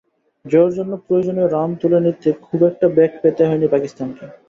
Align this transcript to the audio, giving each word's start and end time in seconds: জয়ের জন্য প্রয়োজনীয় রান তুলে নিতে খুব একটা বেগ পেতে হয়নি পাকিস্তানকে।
জয়ের 0.45 0.73
জন্য 0.77 0.91
প্রয়োজনীয় 1.05 1.47
রান 1.47 1.69
তুলে 1.81 1.99
নিতে 2.01 2.29
খুব 2.45 2.59
একটা 2.69 2.85
বেগ 2.97 3.11
পেতে 3.21 3.43
হয়নি 3.49 3.67
পাকিস্তানকে। 3.73 4.25